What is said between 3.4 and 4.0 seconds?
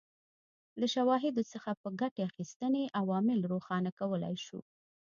روښانه